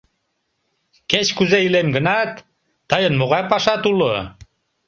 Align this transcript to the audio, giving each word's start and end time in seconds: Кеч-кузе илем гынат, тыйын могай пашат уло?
Кеч-кузе 1.09 1.57
илем 1.67 1.87
гынат, 1.95 2.31
тыйын 2.89 3.13
могай 3.19 3.43
пашат 3.51 3.81
уло? 3.91 4.13